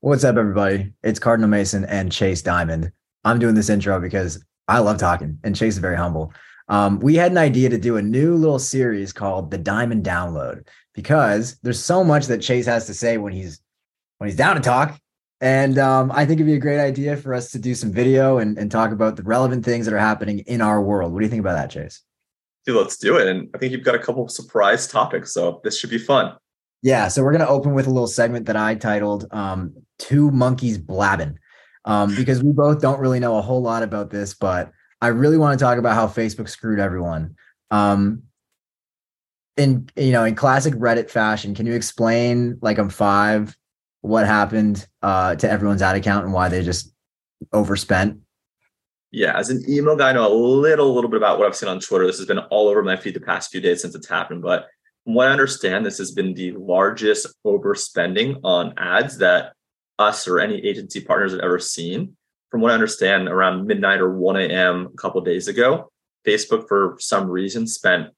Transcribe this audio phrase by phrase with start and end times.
[0.00, 0.92] What's up, everybody?
[1.02, 2.92] It's Cardinal Mason and Chase Diamond.
[3.24, 6.32] I'm doing this intro because I love talking, and Chase is very humble.
[6.68, 10.64] Um, we had an idea to do a new little series called the Diamond Download
[10.94, 13.60] because there's so much that Chase has to say when he's
[14.18, 14.96] when he's down to talk,
[15.40, 18.38] and um, I think it'd be a great idea for us to do some video
[18.38, 21.12] and, and talk about the relevant things that are happening in our world.
[21.12, 22.04] What do you think about that, Chase?
[22.64, 23.26] Dude, let's do it.
[23.26, 26.36] And I think you've got a couple of surprise topics, so this should be fun.
[26.82, 30.78] Yeah, so we're gonna open with a little segment that I titled um, Two Monkeys
[30.78, 31.38] Blabbing.
[31.84, 35.38] Um, because we both don't really know a whole lot about this, but I really
[35.38, 37.36] want to talk about how Facebook screwed everyone.
[37.70, 38.24] Um,
[39.56, 43.56] in you know, in classic Reddit fashion, can you explain like I'm five
[44.00, 46.92] what happened uh, to everyone's ad account and why they just
[47.52, 48.20] overspent?
[49.10, 51.68] Yeah, as an email guy, I know a little, little bit about what I've seen
[51.68, 52.06] on Twitter.
[52.06, 54.66] This has been all over my feed the past few days since it's happened, but
[55.04, 59.54] from what I understand, this has been the largest overspending on ads that
[59.98, 62.16] us or any agency partners have ever seen.
[62.50, 64.88] From what I understand, around midnight or 1 a.m.
[64.92, 65.90] a couple days ago,
[66.26, 68.08] Facebook, for some reason, spent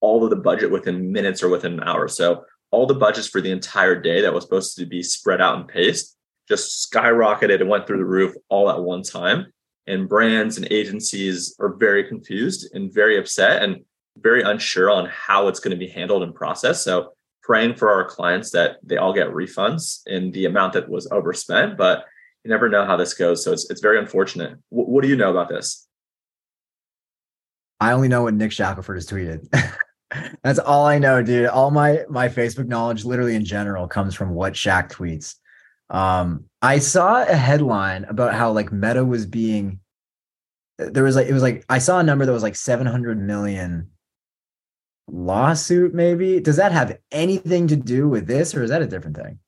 [0.00, 2.08] all of the budget within minutes or within an hour.
[2.08, 5.56] So all the budgets for the entire day that was supposed to be spread out
[5.56, 6.16] and paced
[6.48, 9.46] just skyrocketed and went through the roof all at one time.
[9.86, 13.62] And brands and agencies are very confused and very upset.
[13.62, 13.84] And
[14.18, 16.84] very unsure on how it's going to be handled and processed.
[16.84, 17.12] So
[17.44, 21.76] praying for our clients that they all get refunds in the amount that was overspent,
[21.76, 22.06] but
[22.42, 23.44] you never know how this goes.
[23.44, 24.58] So it's it's very unfortunate.
[24.70, 25.86] W- what do you know about this?
[27.80, 29.46] I only know what Nick Shackelford has tweeted.
[30.42, 31.46] That's all I know, dude.
[31.46, 35.36] All my my Facebook knowledge, literally in general, comes from what Shaq tweets.
[35.90, 39.80] Um, I saw a headline about how like Meta was being
[40.78, 43.90] there was like it was like I saw a number that was like 700 million
[45.08, 46.40] lawsuit maybe?
[46.40, 49.38] Does that have anything to do with this or is that a different thing?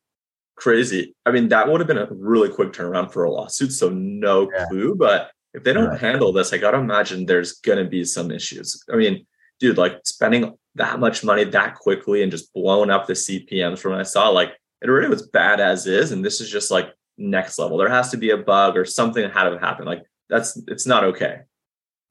[0.56, 1.14] Crazy.
[1.24, 4.50] I mean that would have been a really quick turnaround for a lawsuit so no
[4.50, 4.66] yeah.
[4.66, 6.00] clue but if they don't right.
[6.00, 8.82] handle this i gotta imagine there's gonna be some issues.
[8.92, 9.26] I mean
[9.58, 13.92] dude like spending that much money that quickly and just blowing up the cpms from
[13.92, 14.52] what i saw like
[14.82, 17.78] it already was bad as is and this is just like next level.
[17.78, 20.86] There has to be a bug or something that had to happen like that's it's
[20.86, 21.40] not okay.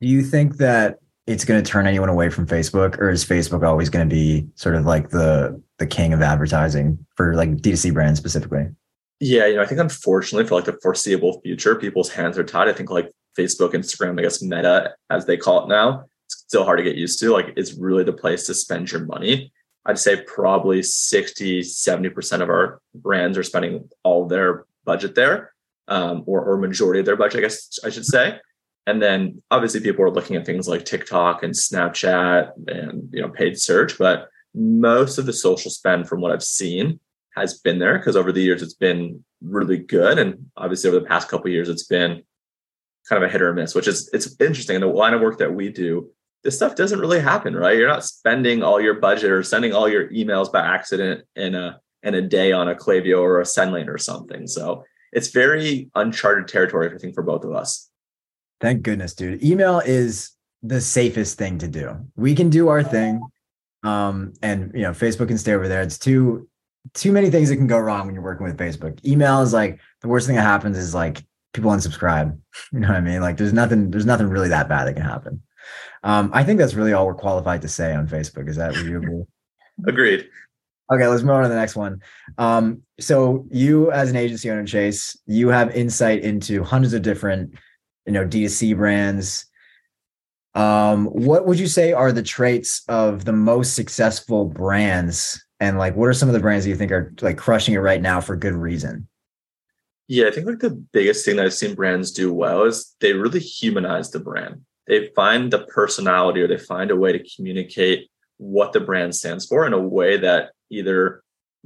[0.01, 3.65] Do you think that it's going to turn anyone away from Facebook, or is Facebook
[3.67, 7.93] always going to be sort of like the the king of advertising for like D2C
[7.93, 8.67] brands specifically?
[9.19, 12.67] Yeah, you know, I think unfortunately for like the foreseeable future, people's hands are tied.
[12.67, 16.63] I think like Facebook, Instagram, I guess Meta, as they call it now, it's still
[16.63, 17.31] hard to get used to.
[17.31, 19.51] Like it's really the place to spend your money.
[19.85, 25.53] I'd say probably 60, 70% of our brands are spending all their budget there,
[25.87, 28.39] um, or, or majority of their budget, I guess I should say.
[28.87, 33.29] And then obviously people are looking at things like TikTok and Snapchat and you know
[33.29, 36.99] paid search, but most of the social spend from what I've seen
[37.35, 40.17] has been there because over the years it's been really good.
[40.19, 42.23] And obviously over the past couple years it's been
[43.09, 44.75] kind of a hit or miss, which is it's interesting.
[44.75, 46.09] In the line of work that we do,
[46.43, 47.77] this stuff doesn't really happen, right?
[47.77, 51.79] You're not spending all your budget or sending all your emails by accident in a
[52.03, 54.45] in a day on a Klaviyo or a SendLane or something.
[54.45, 57.89] So it's very uncharted territory, I think, for both of us.
[58.65, 59.43] Thank goodness, dude.
[59.43, 60.31] Email is
[60.63, 61.99] the safest thing to do.
[62.15, 63.21] We can do our thing.
[63.83, 65.83] Um, and you know, Facebook can stay over there.
[65.83, 66.49] It's too
[66.95, 69.05] too many things that can go wrong when you're working with Facebook.
[69.05, 72.35] Email is like the worst thing that happens is like people unsubscribe.
[72.73, 73.21] You know what I mean?
[73.21, 75.43] Like there's nothing, there's nothing really that bad that can happen.
[76.03, 78.49] Um, I think that's really all we're qualified to say on Facebook.
[78.49, 79.23] Is that what you agree?
[79.87, 80.27] Agreed.
[80.91, 82.01] Okay, let's move on to the next one.
[82.39, 87.53] Um, so you as an agency owner, Chase, you have insight into hundreds of different
[88.05, 89.45] you know D2C brands.
[90.53, 95.43] Um, what would you say are the traits of the most successful brands?
[95.59, 97.79] And like what are some of the brands that you think are like crushing it
[97.79, 99.07] right now for good reason?
[100.07, 103.13] Yeah, I think like the biggest thing that I've seen brands do well is they
[103.13, 104.61] really humanize the brand.
[104.87, 109.45] They find the personality or they find a way to communicate what the brand stands
[109.45, 111.23] for in a way that either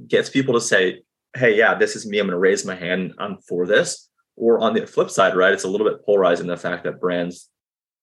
[0.08, 1.02] gets people to say,
[1.36, 2.18] Hey, yeah, this is me.
[2.18, 3.14] I'm going to raise my hand.
[3.18, 4.09] I'm for this
[4.40, 7.50] or on the flip side, right, it's a little bit polarizing the fact that brands,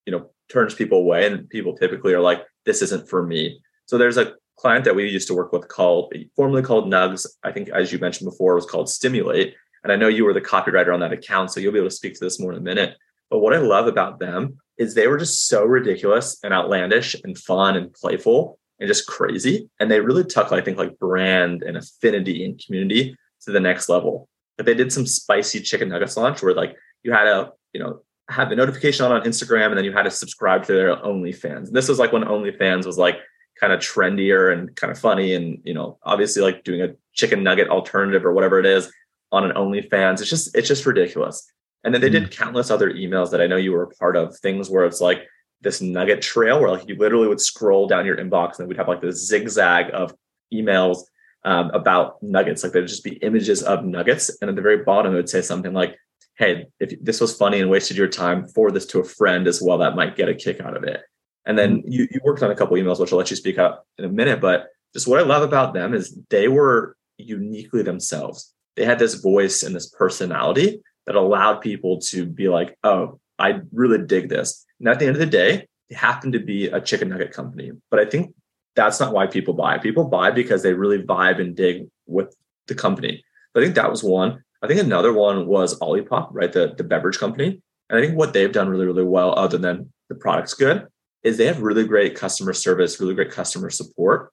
[0.06, 3.60] you know, turns people away and people typically are like, this isn't for me.
[3.88, 7.25] So there's a client that we used to work with called formerly called Nuggs.
[7.44, 9.56] I think as you mentioned before, it was called Simulate.
[9.84, 11.95] And I know you were the copywriter on that account, so you'll be able to
[11.95, 12.95] speak to this more in a minute.
[13.30, 17.38] But what I love about them is they were just so ridiculous and outlandish and
[17.38, 19.69] fun and playful and just crazy.
[19.80, 23.89] And they really took, I think, like brand and affinity and community to the next
[23.89, 27.80] level but they did some spicy chicken nuggets launch where like you had to, you
[27.80, 30.95] know, have the notification on on Instagram and then you had to subscribe to their
[30.98, 31.68] OnlyFans.
[31.68, 33.18] And this was like when OnlyFans was like
[33.59, 37.44] kind of trendier and kind of funny and, you know, obviously like doing a chicken
[37.44, 38.92] nugget alternative or whatever it is
[39.31, 40.19] on an OnlyFans.
[40.21, 41.50] It's just it's just ridiculous.
[41.83, 42.31] And then they did Mm.
[42.31, 45.25] countless other emails that I know you were a part of, things where it's like
[45.62, 48.88] this nugget trail where like you literally would scroll down your inbox and we'd have
[48.88, 50.13] like this zigzag of
[50.53, 51.00] emails
[51.47, 52.61] um, about nuggets.
[52.61, 54.29] Like there'd just be images of nuggets.
[54.41, 55.97] And at the very bottom, it would say something like,
[56.38, 59.61] Hey, if this was funny and wasted your time, forward this to a friend as
[59.61, 61.01] well that might get a kick out of it.
[61.45, 63.88] And then you, you worked on a couple emails, which I'll let you speak up
[63.97, 64.41] in a minute.
[64.41, 68.53] But just what I love about them is they were uniquely themselves.
[68.75, 73.61] They had this voice and this personality that allowed people to be like, oh, I
[73.71, 74.65] really dig this.
[74.79, 77.71] And at the end of the day, they happen to be a chicken nugget company.
[77.89, 78.35] But I think
[78.77, 79.79] that's not why people buy.
[79.79, 82.33] People buy because they really vibe and dig with
[82.68, 83.24] the company.
[83.56, 84.44] I think that was one.
[84.62, 86.53] I think another one was Olipop, right?
[86.53, 87.62] The, the beverage company.
[87.89, 90.88] And I think what they've done really, really well, other than the product's good,
[91.24, 94.31] is they have really great customer service, really great customer support,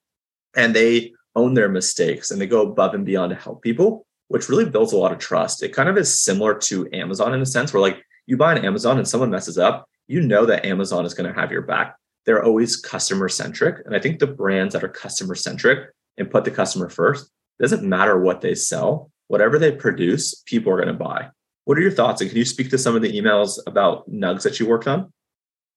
[0.55, 4.47] and they own their mistakes and they go above and beyond to help people, which
[4.47, 5.63] really builds a lot of trust.
[5.63, 8.63] It kind of is similar to Amazon in a sense where like you buy an
[8.63, 11.95] Amazon and someone messes up, you know that Amazon is going to have your back.
[12.25, 13.85] They're always customer centric.
[13.85, 17.29] And I think the brands that are customer centric and put the customer first,
[17.59, 21.29] doesn't matter what they sell, whatever they produce, people are going to buy.
[21.65, 22.21] What are your thoughts?
[22.21, 25.11] And can you speak to some of the emails about Nuggs that you worked on?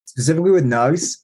[0.09, 1.19] specifically with nuggs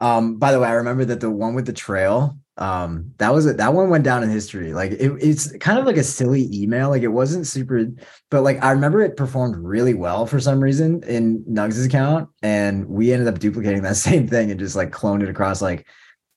[0.00, 3.46] um by the way i remember that the one with the trail um that was
[3.46, 3.56] it.
[3.56, 4.72] That one went down in history.
[4.72, 6.90] Like it, it's kind of like a silly email.
[6.90, 7.86] Like it wasn't super
[8.30, 12.88] but like i remember it performed really well for some reason in nuggs' account and
[12.88, 15.86] we ended up duplicating that same thing and just like cloned it across like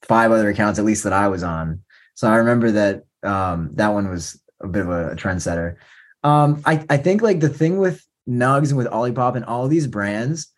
[0.01, 1.81] five other accounts at least that i was on.
[2.15, 5.75] So i remember that um that one was a bit of a, a trendsetter.
[6.23, 9.87] Um i i think like the thing with nuggs and with olipop and all these
[9.87, 10.52] brands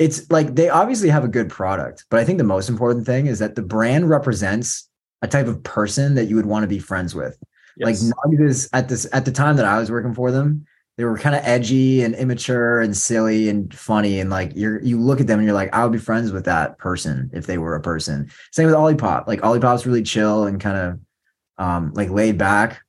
[0.00, 3.26] it's like they obviously have a good product, but I think the most important thing
[3.26, 4.88] is that the brand represents
[5.20, 7.38] a type of person that you would want to be friends with.
[7.76, 8.02] Yes.
[8.02, 10.66] Like Nuggs is at this at the time that I was working for them,
[10.96, 14.20] they were kind of edgy and immature and silly and funny.
[14.20, 16.46] And like you're you look at them and you're like, I would be friends with
[16.46, 18.30] that person if they were a person.
[18.52, 19.26] Same with Olipop.
[19.26, 22.80] Like Olipop's really chill and kind of um like laid back.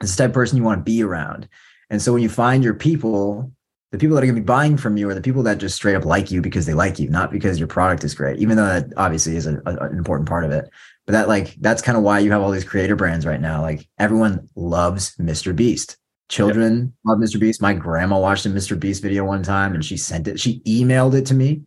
[0.00, 1.48] It's the type of person you want to be around.
[1.88, 3.52] And so when you find your people,
[3.92, 5.76] the people that are going to be buying from you are the people that just
[5.76, 8.56] straight up like you because they like you, not because your product is great, even
[8.56, 10.70] though that obviously is a, a, an important part of it.
[11.06, 13.60] But that like that's kind of why you have all these creator brands right now.
[13.60, 15.54] Like everyone loves Mr.
[15.54, 15.98] Beast.
[16.30, 17.38] Children love Mr.
[17.38, 17.60] Beast.
[17.60, 18.80] My grandma watched a Mr.
[18.80, 21.60] Beast video one time and she sent it, she emailed it to me.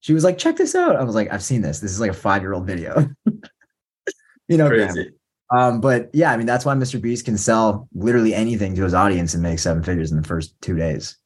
[0.00, 0.96] She was like, check this out.
[0.96, 1.80] I was like, I've seen this.
[1.80, 3.08] This is like a five-year-old video.
[4.48, 4.68] you know.
[4.68, 5.12] Crazy.
[5.56, 7.00] Um, but yeah, I mean, that's why Mr.
[7.00, 10.60] Beast can sell literally anything to his audience and make seven figures in the first
[10.60, 11.16] two days.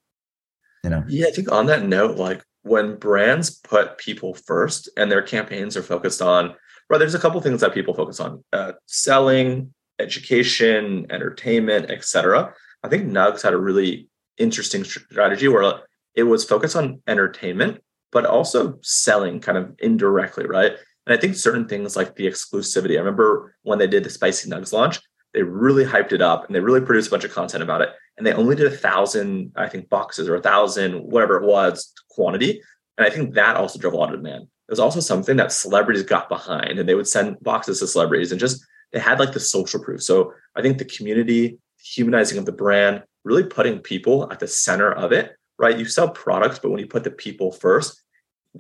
[0.87, 5.11] You know, Yeah, I think on that note, like when brands put people first and
[5.11, 6.55] their campaigns are focused on,
[6.89, 12.55] right, there's a couple things that people focus on uh, selling, education, entertainment, etc.
[12.85, 15.81] I think Nuggs had a really interesting strategy where
[16.15, 17.83] it was focused on entertainment,
[18.13, 20.71] but also selling kind of indirectly, right?
[21.07, 22.95] And I think certain things like the exclusivity.
[22.95, 25.01] I remember when they did the Spicy Nuggs launch,
[25.37, 27.91] they really hyped it up and they really produced a bunch of content about it.
[28.17, 31.93] And they only did a thousand, I think, boxes or a thousand, whatever it was,
[32.09, 32.63] quantity.
[32.97, 34.45] And I think that also drove a lot of demand.
[34.45, 38.33] It was also something that celebrities got behind and they would send boxes to celebrities
[38.33, 40.03] and just they had like the social proof.
[40.03, 44.91] So I think the community, humanizing of the brand, really putting people at the center
[44.91, 45.79] of it, right?
[45.79, 48.03] You sell products, but when you put the people first,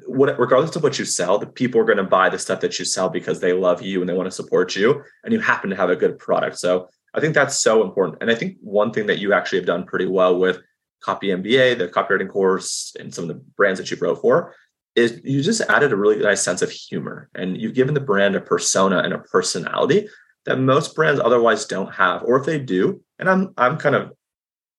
[0.07, 2.79] what, regardless of what you sell, the people are going to buy the stuff that
[2.79, 5.71] you sell because they love you and they want to support you, and you happen
[5.71, 6.59] to have a good product.
[6.59, 8.19] So I think that's so important.
[8.21, 10.61] And I think one thing that you actually have done pretty well with
[11.03, 14.55] Copy MBA, the copywriting course, and some of the brands that you wrote for,
[14.95, 18.35] is you just added a really nice sense of humor, and you've given the brand
[18.35, 20.09] a persona and a personality
[20.47, 24.13] that most brands otherwise don't have, or if they do, and I'm I'm kind of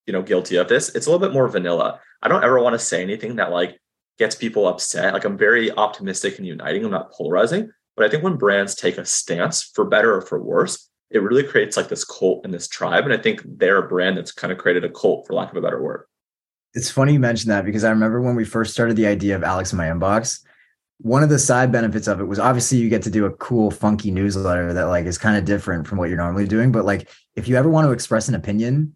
[0.06, 0.94] you know guilty of this.
[0.96, 2.00] It's a little bit more vanilla.
[2.22, 3.80] I don't ever want to say anything that like
[4.18, 5.14] gets people upset.
[5.14, 6.84] Like I'm very optimistic and uniting.
[6.84, 7.72] I'm not polarizing.
[7.96, 11.44] But I think when brands take a stance for better or for worse, it really
[11.44, 13.06] creates like this cult and this tribe.
[13.06, 15.58] And I think they're a brand that's kind of created a cult, for lack of
[15.58, 16.06] a better word.
[16.74, 19.44] it's funny you mentioned that because I remember when we first started the idea of
[19.44, 20.44] Alex in my inbox,
[21.00, 23.72] one of the side benefits of it was obviously you get to do a cool,
[23.72, 26.72] funky newsletter that like is kind of different from what you're normally doing.
[26.72, 28.96] But like if you ever want to express an opinion,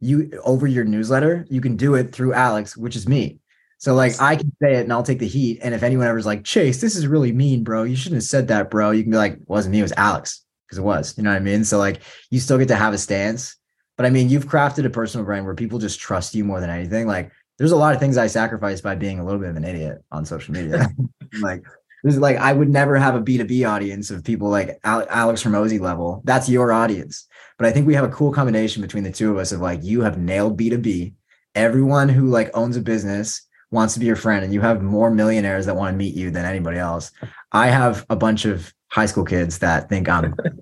[0.00, 3.38] you over your newsletter, you can do it through Alex, which is me.
[3.82, 5.58] So like I can say it and I'll take the heat.
[5.60, 7.82] And if anyone ever's like, Chase, this is really mean, bro.
[7.82, 8.92] You shouldn't have said that, bro.
[8.92, 10.44] You can be like, it wasn't me, it was Alex.
[10.64, 11.18] Because it was.
[11.18, 11.64] You know what I mean?
[11.64, 13.56] So like you still get to have a stance.
[13.96, 16.70] But I mean, you've crafted a personal brand where people just trust you more than
[16.70, 17.08] anything.
[17.08, 19.64] Like there's a lot of things I sacrifice by being a little bit of an
[19.64, 20.88] idiot on social media.
[21.42, 21.64] like
[22.04, 25.80] there's like I would never have a B2B audience of people like Al- Alex Hormozi
[25.80, 26.22] level.
[26.22, 27.26] That's your audience.
[27.58, 29.82] But I think we have a cool combination between the two of us of like
[29.82, 31.14] you have nailed B2B.
[31.56, 35.10] Everyone who like owns a business wants to be your friend and you have more
[35.10, 37.10] millionaires that want to meet you than anybody else.
[37.50, 40.52] I have a bunch of high school kids that think I'm you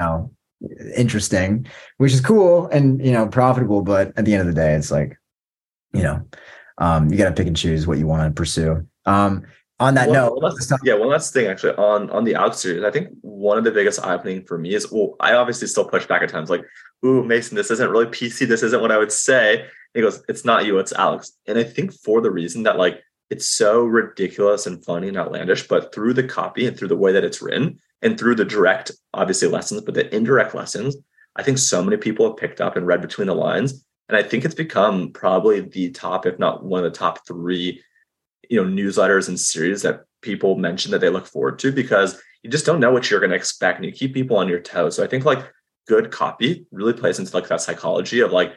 [0.00, 0.30] know
[0.94, 4.74] interesting, which is cool and you know profitable, but at the end of the day
[4.74, 5.16] it's like
[5.94, 6.22] you know
[6.78, 8.86] um, you got to pick and choose what you want to pursue.
[9.06, 9.46] Um,
[9.78, 12.82] on that well, note, yeah, one last thing actually on on the out series.
[12.82, 15.86] I think one of the biggest eye opening for me is well, I obviously still
[15.86, 16.64] push back at times like,
[17.04, 18.48] "Ooh, Mason, this isn't really PC.
[18.48, 21.64] This isn't what I would say." He goes, "It's not you, it's Alex." And I
[21.64, 26.14] think for the reason that like it's so ridiculous and funny and outlandish, but through
[26.14, 29.80] the copy and through the way that it's written and through the direct, obviously lessons,
[29.80, 30.96] but the indirect lessons,
[31.34, 33.84] I think so many people have picked up and read between the lines.
[34.08, 37.82] And I think it's become probably the top, if not one of the top three
[38.48, 42.50] you know newsletters and series that people mention that they look forward to because you
[42.50, 44.96] just don't know what you're going to expect and you keep people on your toes
[44.96, 45.52] so i think like
[45.86, 48.54] good copy really plays into like that psychology of like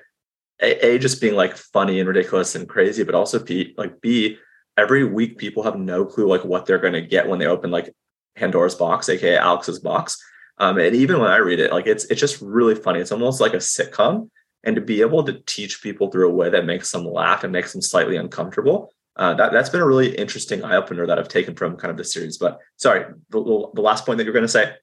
[0.62, 4.38] a, a just being like funny and ridiculous and crazy but also b like b
[4.78, 7.72] every week people have no clue like what they're going to get when they open
[7.72, 7.94] like
[8.36, 10.18] pandora's box aka alex's box
[10.58, 13.42] um, and even when i read it like it's it's just really funny it's almost
[13.42, 14.30] like a sitcom
[14.64, 17.54] and to be able to teach people through a way that makes them laugh and
[17.54, 21.28] makes them slightly uncomfortable uh, that, that's been a really interesting eye opener that I've
[21.28, 22.38] taken from kind of the series.
[22.38, 24.74] But sorry, the, the last point that you're going to say.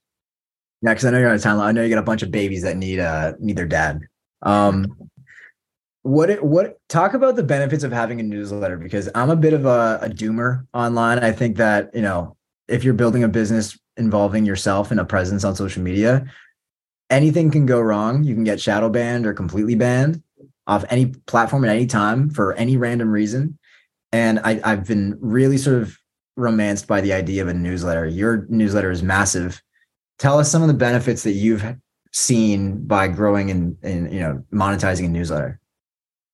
[0.82, 1.64] Yeah, because I know you're on a timeline.
[1.64, 4.00] I know you got a bunch of babies that need uh need their dad.
[4.42, 5.08] Um,
[6.06, 9.52] what it, what talk about the benefits of having a newsletter because I'm a bit
[9.52, 11.18] of a, a doomer online.
[11.18, 12.36] I think that you know
[12.68, 16.26] if you're building a business involving yourself and a presence on social media,
[17.10, 18.24] anything can go wrong.
[18.24, 20.22] You can get shadow banned or completely banned
[20.66, 23.58] off any platform at any time for any random reason
[24.12, 25.98] and I, I've been really sort of
[26.36, 28.06] romanced by the idea of a newsletter.
[28.06, 29.62] Your newsletter is massive.
[30.18, 31.64] Tell us some of the benefits that you've
[32.12, 35.60] seen by growing and, and you know monetizing a newsletter.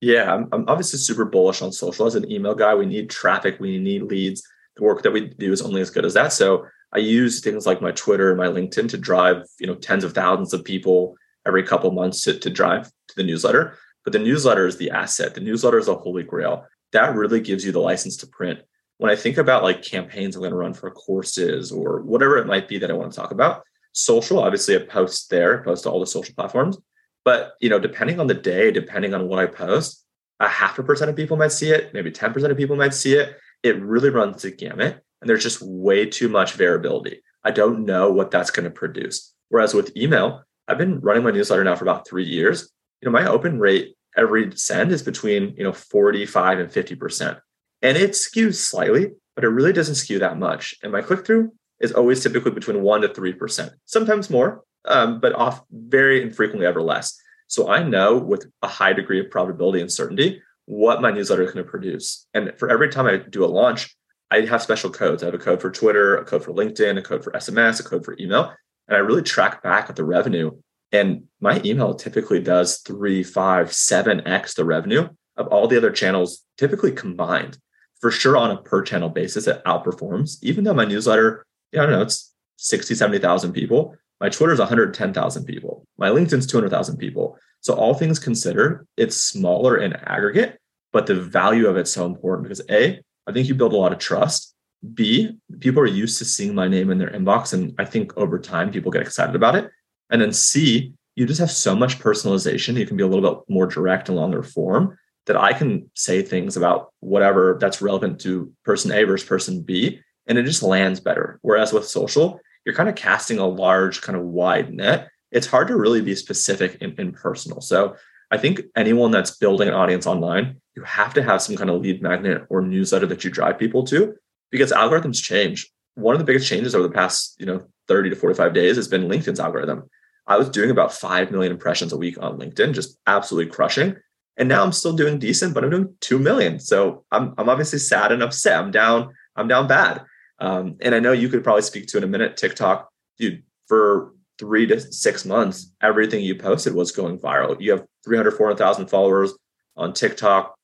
[0.02, 2.06] Yeah, I'm, I'm obviously super bullish on social.
[2.06, 4.42] As an email guy, we need traffic, we need leads.
[4.76, 6.32] The work that we do is only as good as that.
[6.32, 10.02] So I use things like my Twitter and my LinkedIn to drive, you know, tens
[10.02, 11.16] of thousands of people
[11.46, 13.78] every couple months to, to drive to the newsletter.
[14.04, 15.34] But the newsletter is the asset.
[15.34, 18.60] The newsletter is a holy grail that really gives you the license to print.
[18.98, 22.46] When I think about like campaigns I'm going to run for courses or whatever it
[22.46, 25.90] might be that I want to talk about, social, obviously I post there, post to
[25.90, 26.76] all the social platforms.
[27.24, 30.04] But you know, depending on the day, depending on what I post,
[30.40, 33.14] a half a percent of people might see it, maybe 10% of people might see
[33.14, 33.38] it.
[33.62, 35.02] It really runs the gamut.
[35.20, 37.22] And there's just way too much variability.
[37.44, 39.32] I don't know what that's going to produce.
[39.50, 42.72] Whereas with email, I've been running my newsletter now for about three years.
[43.00, 47.38] You know, my open rate every send is between you know 45 and 50 percent
[47.80, 51.92] and it skews slightly but it really doesn't skew that much and my click-through is
[51.92, 56.82] always typically between 1 to 3 percent sometimes more um, but off very infrequently ever
[56.82, 61.42] less so i know with a high degree of probability and certainty what my newsletter
[61.42, 63.96] is going to produce and for every time i do a launch
[64.30, 67.02] i have special codes i have a code for twitter a code for linkedin a
[67.02, 68.52] code for sms a code for email
[68.88, 70.50] and i really track back at the revenue
[70.92, 75.90] and my email typically does three, five, seven X the revenue of all the other
[75.90, 77.56] channels typically combined.
[78.00, 80.38] For sure, on a per channel basis, it outperforms.
[80.42, 83.96] Even though my newsletter, yeah, I don't know, it's 60, 70,000 people.
[84.22, 85.84] My Twitter is 110,000 people.
[85.98, 87.36] My LinkedIn's 200,000 people.
[87.60, 90.60] So, all things considered, it's smaller in aggregate,
[90.92, 93.92] but the value of it's so important because A, I think you build a lot
[93.92, 94.54] of trust.
[94.94, 97.52] B, people are used to seeing my name in their inbox.
[97.52, 99.68] And I think over time, people get excited about it.
[100.10, 102.78] And then C, you just have so much personalization.
[102.78, 106.22] You can be a little bit more direct and longer form that I can say
[106.22, 111.00] things about whatever that's relevant to person A versus person B, and it just lands
[111.00, 111.40] better.
[111.42, 115.08] Whereas with social, you're kind of casting a large, kind of wide net.
[115.30, 117.60] It's hard to really be specific and, personal.
[117.60, 117.96] So
[118.30, 121.80] I think anyone that's building an audience online, you have to have some kind of
[121.80, 124.14] lead magnet or newsletter that you drive people to
[124.50, 125.70] because algorithms change.
[125.94, 128.88] One of the biggest changes over the past, you know, 30 to 45 days has
[128.88, 129.88] been LinkedIn's algorithm.
[130.26, 133.96] I was doing about 5 million impressions a week on LinkedIn, just absolutely crushing.
[134.36, 136.58] And now I'm still doing decent, but I'm doing 2 million.
[136.58, 138.58] So I'm, I'm obviously sad and upset.
[138.58, 140.04] I'm down, I'm down bad.
[140.42, 144.12] Um, and I know you could probably speak to in a minute TikTok, dude, for
[144.40, 147.58] three to six months, everything you posted was going viral.
[147.60, 149.32] You have 300, 400,000 followers
[149.76, 150.56] on TikTok,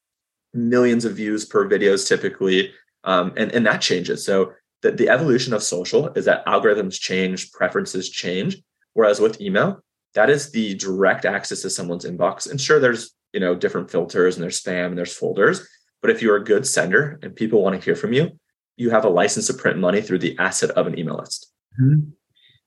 [0.52, 2.73] millions of views per videos typically.
[3.04, 4.25] Um, and, and that changes.
[4.25, 8.61] So the, the evolution of social is that algorithms change, preferences change.
[8.94, 9.80] Whereas with email,
[10.14, 12.50] that is the direct access to someone's inbox.
[12.50, 15.64] And sure, there's you know different filters and there's spam and there's folders.
[16.02, 18.32] But if you're a good sender and people want to hear from you,
[18.78, 21.52] you have a license to print money through the asset of an email list.
[21.80, 22.11] Mm-hmm.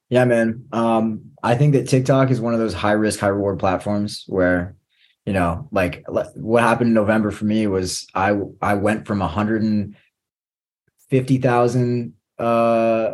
[0.09, 0.65] Yeah, man.
[0.73, 4.75] Um, I think that TikTok is one of those high risk, high reward platforms where,
[5.25, 6.03] you know, like
[6.35, 13.11] what happened in November for me was I I went from 150,000 uh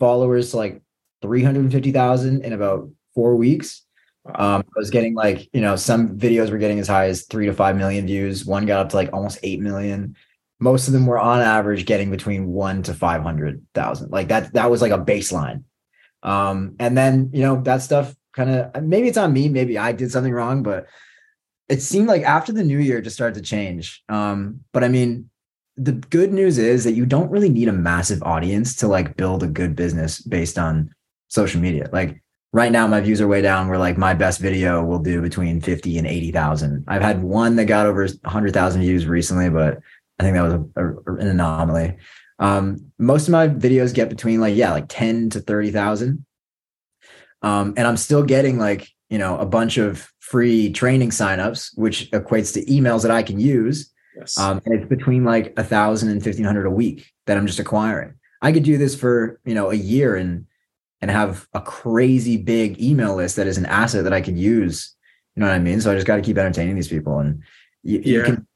[0.00, 0.82] followers to like
[1.22, 3.84] 350,000 in about four weeks.
[4.26, 7.46] Um, I was getting like, you know, some videos were getting as high as three
[7.46, 8.44] to five million views.
[8.44, 10.16] One got up to like almost eight million.
[10.60, 14.10] Most of them were on average getting between one to 500,000.
[14.10, 15.64] Like that, that was like a baseline.
[16.22, 19.92] Um, and then, you know, that stuff kind of, maybe it's on me, maybe I
[19.92, 20.86] did something wrong, but
[21.68, 24.02] it seemed like after the new year it just started to change.
[24.08, 25.30] Um, but I mean,
[25.76, 29.42] the good news is that you don't really need a massive audience to like build
[29.42, 30.92] a good business based on
[31.28, 31.88] social media.
[31.90, 33.68] Like right now, my views are way down.
[33.68, 36.84] Where like my best video will do between 50 and 80,000.
[36.86, 39.78] I've had one that got over 100,000 views recently, but
[40.20, 41.96] I think that was a, a, an anomaly.
[42.38, 46.24] Um, most of my videos get between like, yeah, like 10 to 30,000.
[47.42, 52.10] Um, and I'm still getting like, you know, a bunch of free training signups, which
[52.10, 53.90] equates to emails that I can use.
[54.14, 54.36] Yes.
[54.36, 57.58] Um, and it's between like a thousand and fifteen hundred a week that I'm just
[57.58, 58.14] acquiring.
[58.42, 60.46] I could do this for, you know, a year and
[61.00, 64.94] and have a crazy big email list that is an asset that I could use.
[65.34, 65.80] You know what I mean?
[65.80, 67.42] So I just got to keep entertaining these people and
[67.82, 68.18] you, yeah.
[68.18, 68.46] you can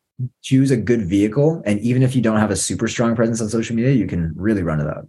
[0.42, 3.48] choose a good vehicle and even if you don't have a super strong presence on
[3.48, 5.06] social media you can really run it up.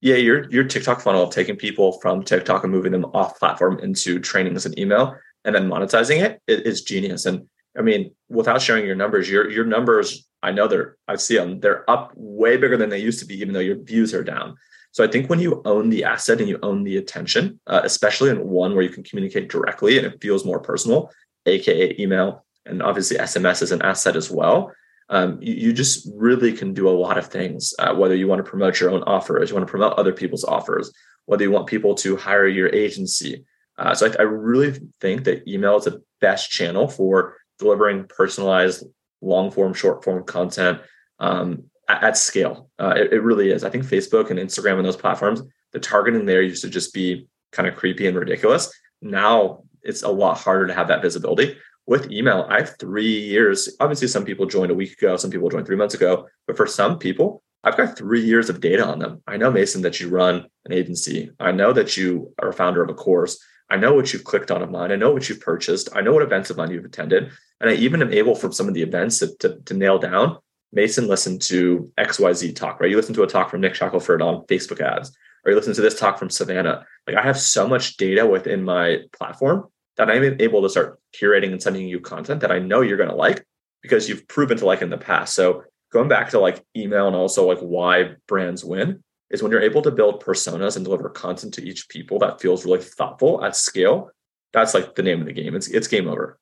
[0.00, 3.78] Yeah your your tiktok funnel of taking people from tiktok and moving them off platform
[3.78, 7.26] into trainings and email and then monetizing it is genius.
[7.26, 7.46] And
[7.78, 11.60] i mean without sharing your numbers your your numbers i know they're i see them
[11.60, 14.56] they're up way bigger than they used to be even though your views are down.
[14.90, 18.30] So i think when you own the asset and you own the attention uh, especially
[18.30, 21.10] in one where you can communicate directly and it feels more personal
[21.46, 24.72] aka email and obviously SMS is an asset as well.
[25.08, 27.72] Um, you, you, just really can do a lot of things.
[27.78, 30.44] Uh, whether you want to promote your own offers, you want to promote other people's
[30.44, 30.92] offers,
[31.26, 33.44] whether you want people to hire your agency.
[33.78, 38.84] Uh, so I, I, really think that email is the best channel for delivering personalized,
[39.20, 40.80] long form, short form content
[41.20, 42.68] um, at, at, scale.
[42.78, 43.62] Uh, it, it really is.
[43.62, 47.28] I think Facebook and Instagram and those platforms, the targeting there used to just be
[47.52, 48.72] kind of creepy and ridiculous.
[49.02, 53.76] Now it's a lot harder to have that visibility with email, I have three years.
[53.80, 56.66] Obviously, some people joined a week ago, some people joined three months ago, but for
[56.66, 59.22] some people, I've got three years of data on them.
[59.26, 61.30] I know, Mason, that you run an agency.
[61.40, 63.42] I know that you are a founder of a course.
[63.68, 64.92] I know what you've clicked on of mine.
[64.92, 65.88] I know what you've purchased.
[65.94, 67.30] I know what events of mine you've attended.
[67.60, 70.38] And I even am able from some of the events to, to, to nail down
[70.72, 72.90] Mason listened to XYZ talk, right?
[72.90, 75.80] You listen to a talk from Nick Shackelford on Facebook ads, or you listen to
[75.80, 76.84] this talk from Savannah.
[77.06, 81.52] Like I have so much data within my platform that I'm able to start curating
[81.52, 83.44] and sending you content that I know you're going to like
[83.82, 85.34] because you've proven to like in the past.
[85.34, 89.62] So going back to like email and also like why brands win is when you're
[89.62, 93.56] able to build personas and deliver content to each people that feels really thoughtful at
[93.56, 94.10] scale.
[94.52, 95.54] That's like the name of the game.
[95.54, 96.38] It's it's game over.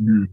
[0.00, 0.24] Mm-hmm.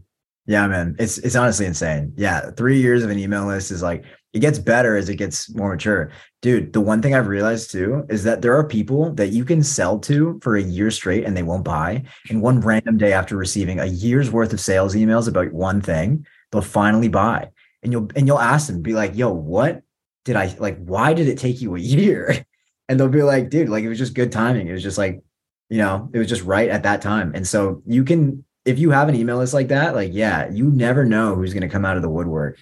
[0.46, 0.96] Yeah, man.
[0.98, 2.12] It's it's honestly insane.
[2.16, 2.50] Yeah.
[2.50, 5.70] Three years of an email list is like it gets better as it gets more
[5.70, 6.10] mature.
[6.42, 9.62] Dude, the one thing I've realized too is that there are people that you can
[9.62, 12.04] sell to for a year straight and they won't buy.
[12.28, 16.26] And one random day after receiving a year's worth of sales emails about one thing,
[16.52, 17.48] they'll finally buy.
[17.82, 19.82] And you'll and you'll ask them, be like, yo, what
[20.24, 20.78] did I like?
[20.78, 22.44] Why did it take you a year?
[22.90, 24.66] And they'll be like, dude, like it was just good timing.
[24.66, 25.22] It was just like,
[25.68, 27.32] you know, it was just right at that time.
[27.34, 30.70] And so you can if you have an email list like that, like, yeah, you
[30.70, 32.58] never know who's going to come out of the woodwork.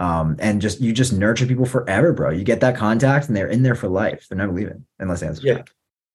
[0.00, 2.30] Um, and just, you just nurture people forever, bro.
[2.30, 4.26] You get that contact and they're in there for life.
[4.28, 5.46] They're never leaving unless they answer.
[5.46, 5.62] Yeah.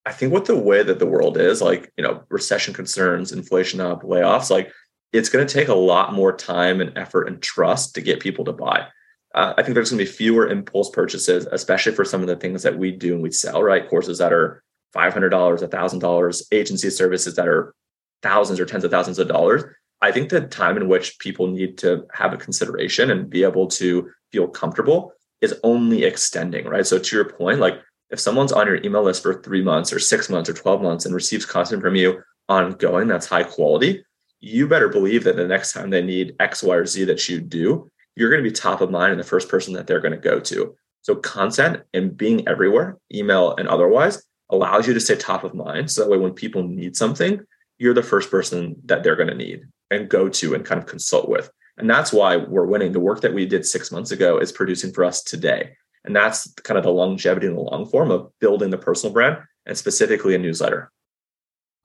[0.08, 3.80] I think with the way that the world is, like, you know, recession concerns, inflation
[3.80, 4.72] up, layoffs, like,
[5.14, 8.44] it's going to take a lot more time and effort and trust to get people
[8.46, 8.88] to buy.
[9.34, 12.36] Uh, I think there's going to be fewer impulse purchases, especially for some of the
[12.36, 13.90] things that we do and we sell, right?
[13.90, 14.64] Courses that are
[14.96, 17.76] $500, $1,000, agency services that are
[18.24, 19.64] thousands or tens of thousands of dollars.
[20.02, 23.68] I think the time in which people need to have a consideration and be able
[23.68, 26.86] to feel comfortable is only extending, right?
[26.86, 27.80] So to your point, like
[28.10, 31.06] if someone's on your email list for three months or six months or 12 months
[31.06, 34.04] and receives content from you ongoing, that's high quality,
[34.40, 37.42] you better believe that the next time they need X, Y, or Z that you
[37.42, 40.12] do, you're going to be top of mind and the first person that they're going
[40.12, 40.76] to go to.
[41.02, 45.90] So content and being everywhere, email and otherwise, allows you to stay top of mind.
[45.90, 47.40] So that way when people need something,
[47.78, 50.86] you're the first person that they're going to need and go to and kind of
[50.86, 51.50] consult with.
[51.78, 52.92] And that's why we're winning.
[52.92, 55.76] The work that we did six months ago is producing for us today.
[56.06, 59.40] And that's kind of the longevity and the long form of building the personal brand
[59.66, 60.92] and specifically a newsletter.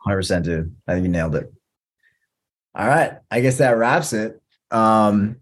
[0.07, 0.77] 100%, dude.
[0.87, 1.53] I think you nailed it.
[2.75, 3.15] All right.
[3.31, 4.41] I guess that wraps it.
[4.71, 5.37] Um,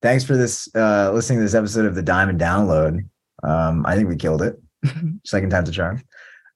[0.00, 3.00] thanks for this, uh, listening to this episode of the Diamond Download.
[3.42, 4.60] Um, I think we killed it.
[5.24, 6.02] Second time's a charm.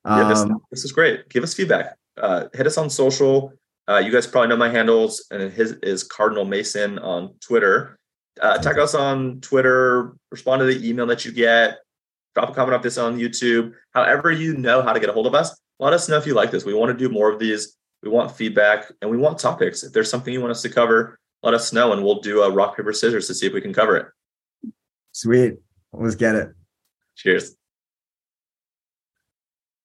[0.07, 1.29] yeah, this, um, this is great.
[1.29, 1.97] Give us feedback.
[2.17, 3.53] Uh, hit us on social.
[3.89, 7.99] Uh, you guys probably know my handles, and his is Cardinal Mason on Twitter.
[8.41, 10.15] Uh, tag us on Twitter.
[10.31, 11.79] Respond to the email that you get.
[12.35, 13.73] Drop a comment on this on YouTube.
[13.95, 15.59] However, you know how to get a hold of us.
[15.81, 16.65] Let us know if you like this.
[16.65, 17.77] We want to do more of these.
[18.03, 19.83] We want feedback and we want topics.
[19.83, 22.51] If there's something you want us to cover, let us know, and we'll do a
[22.51, 24.07] rock paper scissors to see if we can cover it.
[25.13, 25.55] Sweet.
[25.93, 26.51] Let's get it.
[27.17, 27.57] Cheers.